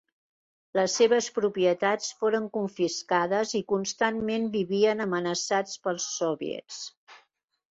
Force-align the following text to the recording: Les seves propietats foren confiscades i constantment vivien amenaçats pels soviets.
Les 0.77 0.93
seves 1.01 1.25
propietats 1.35 2.07
foren 2.21 2.47
confiscades 2.57 3.53
i 3.59 3.61
constantment 3.75 4.49
vivien 4.57 5.05
amenaçats 5.07 5.77
pels 5.85 6.09
soviets. 6.17 6.81